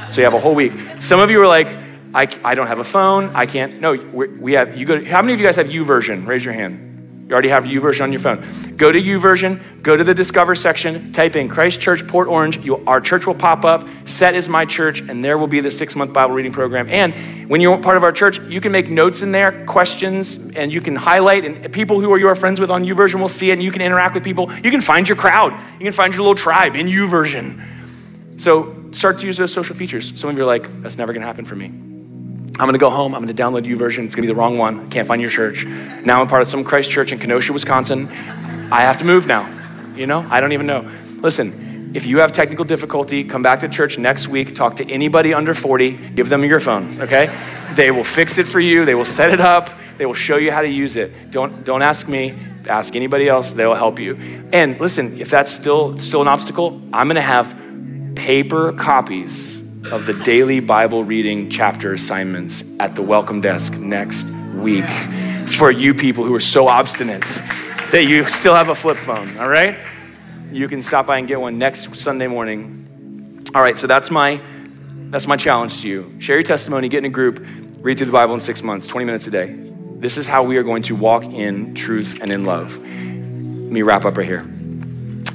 [0.10, 0.74] So you have a whole week.
[1.00, 1.68] Some of you are like,
[2.14, 3.34] I, I don't have a phone.
[3.34, 3.80] I can't.
[3.80, 6.28] No, we have, you go, how many of you guys have YouVersion?
[6.28, 6.91] Raise your hand.
[7.32, 8.76] You already have YouVersion on your phone.
[8.76, 12.58] Go to YouVersion, go to the Discover section, type in Christ Church Port Orange.
[12.58, 13.88] You, our church will pop up.
[14.04, 16.90] Set is my church, and there will be the six month Bible reading program.
[16.90, 20.74] And when you're part of our church, you can make notes in there, questions, and
[20.74, 21.46] you can highlight.
[21.46, 23.82] And people who are your friends with on YouVersion will see it, and you can
[23.82, 24.54] interact with people.
[24.56, 25.54] You can find your crowd.
[25.80, 28.42] You can find your little tribe in YouVersion.
[28.42, 30.20] So start to use those social features.
[30.20, 31.91] Some of you are like, that's never going to happen for me.
[32.60, 34.06] I'm gonna go home, I'm gonna download YouVersion.
[34.06, 34.90] It's gonna be the wrong one.
[34.90, 35.66] Can't find your church.
[35.66, 38.08] Now I'm part of some Christ church in Kenosha, Wisconsin.
[38.72, 39.48] I have to move now.
[39.96, 40.90] You know, I don't even know.
[41.22, 45.34] Listen, if you have technical difficulty, come back to church next week, talk to anybody
[45.34, 47.36] under 40, give them your phone, okay?
[47.76, 50.52] They will fix it for you, they will set it up, they will show you
[50.52, 51.32] how to use it.
[51.32, 54.16] Don't, don't ask me, ask anybody else, they will help you.
[54.54, 57.56] And listen, if that's still, still an obstacle, I'm gonna have
[58.16, 64.88] paper copies of the daily Bible reading chapter assignments at the welcome desk next week
[65.48, 67.26] for you people who are so obstinate
[67.92, 69.78] that you still have a flip phone, all right?
[70.52, 73.48] You can stop by and get one next Sunday morning.
[73.56, 74.40] All right, so that's my
[75.10, 76.16] that's my challenge to you.
[76.20, 77.46] Share your testimony, get in a group,
[77.80, 79.48] read through the Bible in 6 months, 20 minutes a day.
[79.98, 82.78] This is how we are going to walk in truth and in love.
[82.78, 84.46] Let me wrap up right here.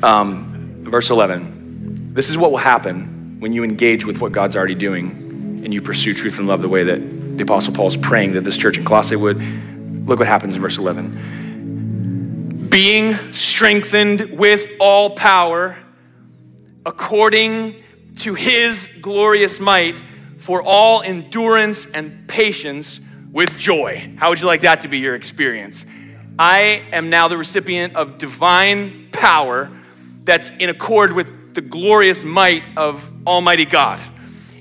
[0.03, 2.15] Um, verse 11.
[2.15, 3.16] This is what will happen
[3.47, 6.69] when you engage with what God's already doing and you pursue truth and love the
[6.69, 6.99] way that
[7.39, 9.41] the Apostle Paul is praying that this church in Colossae would,
[10.05, 12.67] look what happens in verse 11.
[12.69, 15.79] Being strengthened with all power
[16.85, 17.77] according
[18.17, 20.03] to his glorious might
[20.39, 22.99] for all endurance and patience
[23.31, 24.13] with joy.
[24.17, 25.87] How would you like that to be your experience?
[26.37, 29.71] I am now the recipient of divine power
[30.25, 34.01] that's in accord with the glorious might of Almighty God.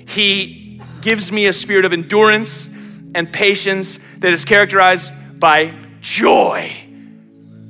[0.08, 2.68] He gives me a spirit of endurance
[3.14, 6.72] and patience that is characterized by joy.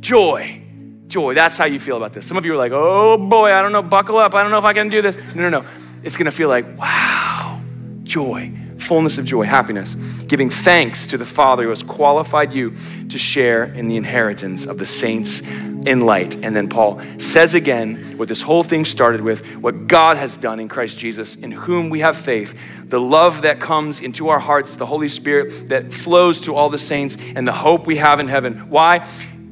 [0.00, 0.62] Joy.
[1.08, 1.34] Joy.
[1.34, 2.26] That's how you feel about this.
[2.26, 4.34] Some of you are like, oh boy, I don't know, buckle up.
[4.34, 5.18] I don't know if I can do this.
[5.34, 5.68] No, no, no.
[6.02, 7.60] It's going to feel like, wow,
[8.04, 9.94] joy fullness of joy, happiness,
[10.26, 12.74] giving thanks to the Father who has qualified you
[13.08, 15.40] to share in the inheritance of the saints
[15.86, 16.36] in light.
[16.44, 20.60] And then Paul says again what this whole thing started with what God has done
[20.60, 24.76] in Christ Jesus, in whom we have faith, the love that comes into our hearts,
[24.76, 28.28] the Holy Spirit that flows to all the saints, and the hope we have in
[28.28, 28.70] heaven.
[28.70, 29.06] Why?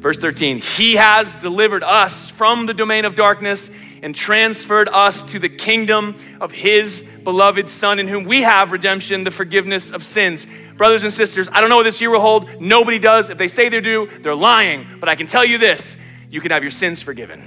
[0.05, 3.71] Verse 13, He has delivered us from the domain of darkness
[4.05, 9.25] and transferred us to the kingdom of His beloved Son, in whom we have redemption,
[9.25, 10.47] the forgiveness of sins.
[10.77, 12.61] Brothers and sisters, I don't know what this year will hold.
[12.61, 13.31] Nobody does.
[13.31, 14.87] If they say they do, they're lying.
[15.01, 15.97] But I can tell you this
[16.29, 17.41] you can have your sins forgiven,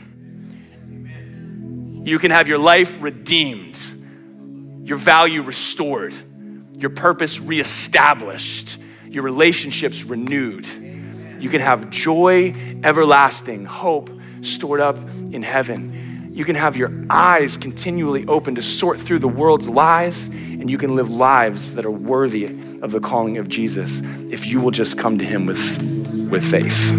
[2.05, 3.79] you can have your life redeemed,
[4.83, 6.15] your value restored,
[6.75, 10.67] your purpose reestablished, your relationships renewed.
[11.39, 14.09] You can have joy everlasting, hope
[14.41, 16.06] stored up in heaven
[16.37, 20.77] you can have your eyes continually open to sort through the world's lies, and you
[20.77, 22.45] can live lives that are worthy
[22.83, 26.89] of the calling of Jesus if you will just come to Him with, with faith.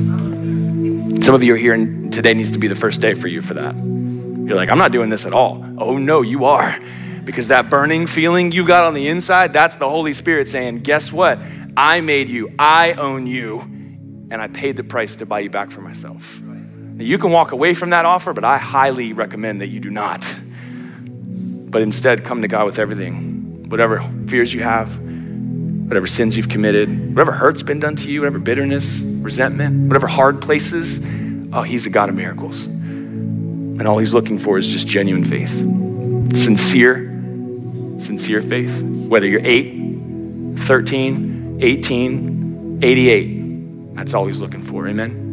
[1.22, 3.40] Some of you are here, and today needs to be the first day for you
[3.40, 3.76] for that.
[3.76, 5.64] You're like, I'm not doing this at all.
[5.78, 6.76] Oh, no, you are.
[7.22, 11.12] Because that burning feeling you got on the inside, that's the Holy Spirit saying, Guess
[11.12, 11.38] what?
[11.76, 15.70] I made you, I own you, and I paid the price to buy you back
[15.70, 16.42] for myself.
[16.98, 19.88] Now, you can walk away from that offer, but I highly recommend that you do
[19.88, 20.40] not.
[21.70, 23.68] But instead, come to God with everything.
[23.68, 28.40] Whatever fears you have, whatever sins you've committed, whatever hurt's been done to you, whatever
[28.40, 31.00] bitterness, resentment, whatever hard places,
[31.52, 32.64] oh, He's a God of miracles.
[32.64, 35.52] And all He's looking for is just genuine faith.
[36.36, 36.96] Sincere,
[38.00, 38.82] sincere faith.
[38.82, 44.88] Whether you're 8, 13, 18, 88, that's all He's looking for.
[44.88, 45.27] Amen.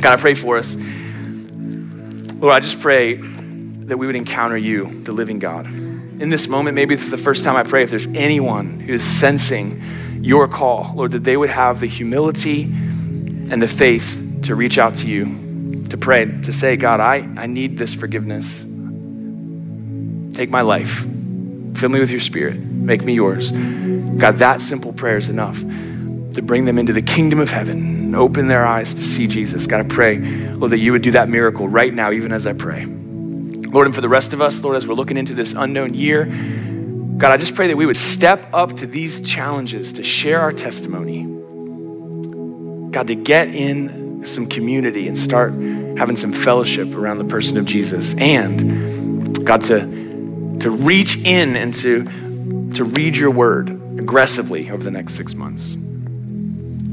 [0.00, 0.76] God, I pray for us.
[0.76, 5.66] Lord, I just pray that we would encounter you, the living God.
[5.66, 9.02] In this moment, maybe it's the first time I pray, if there's anyone who is
[9.02, 9.82] sensing
[10.20, 14.94] your call, Lord, that they would have the humility and the faith to reach out
[14.96, 18.62] to you, to pray, to say, God, I, I need this forgiveness.
[20.36, 21.04] Take my life,
[21.74, 23.50] fill me with your spirit, make me yours.
[23.50, 25.60] God, that simple prayer is enough
[26.38, 29.66] to bring them into the kingdom of heaven open their eyes to see Jesus.
[29.66, 32.52] God, I pray, Lord, that you would do that miracle right now, even as I
[32.52, 32.84] pray.
[32.84, 36.24] Lord, and for the rest of us, Lord, as we're looking into this unknown year,
[36.24, 40.52] God, I just pray that we would step up to these challenges to share our
[40.52, 41.24] testimony.
[42.90, 47.64] God, to get in some community and start having some fellowship around the person of
[47.64, 49.80] Jesus, and God, to,
[50.60, 52.04] to reach in and to,
[52.74, 55.76] to read your word aggressively over the next six months.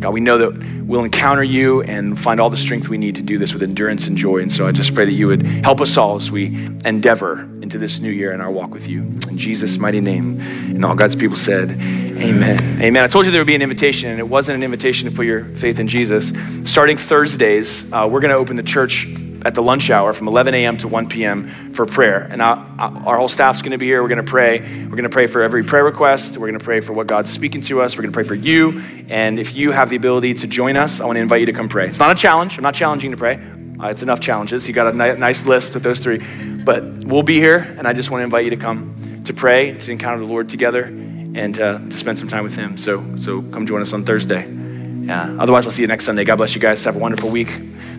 [0.05, 3.23] God, we know that we'll encounter you and find all the strength we need to
[3.23, 4.37] do this with endurance and joy.
[4.37, 6.45] And so I just pray that you would help us all as we
[6.85, 9.01] endeavor into this new year in our walk with you.
[9.01, 10.39] In Jesus' mighty name.
[10.41, 12.83] And all God's people said, Amen.
[12.83, 13.03] Amen.
[13.03, 15.25] I told you there would be an invitation, and it wasn't an invitation to put
[15.25, 16.31] your faith in Jesus.
[16.69, 19.07] Starting Thursdays, uh, we're going to open the church
[19.45, 20.75] at the lunch hour from 11 a.m.
[20.77, 21.47] to 1 p.m.
[21.73, 22.27] for prayer.
[22.31, 24.01] And I, I, our whole staff's going to be here.
[24.01, 24.59] We're going to pray.
[24.59, 26.35] We're going to pray for every prayer request.
[26.37, 27.95] We're going to pray for what God's speaking to us.
[27.95, 28.81] We're going to pray for you.
[29.07, 31.53] And if you have the ability to join us, I want to invite you to
[31.53, 31.87] come pray.
[31.87, 32.57] It's not a challenge.
[32.57, 33.39] I'm not challenging to pray.
[33.79, 34.67] Uh, it's enough challenges.
[34.67, 36.17] You got a ni- nice list with those three.
[36.17, 39.77] But we'll be here, and I just want to invite you to come to pray,
[39.77, 42.77] to encounter the Lord together, and uh, to spend some time with Him.
[42.77, 44.64] So, so come join us on Thursday.
[45.05, 45.37] Yeah.
[45.39, 46.23] Otherwise, I'll see you next Sunday.
[46.23, 46.83] God bless you guys.
[46.85, 47.49] Have a wonderful week.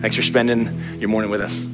[0.01, 1.67] Thanks for spending your morning with us.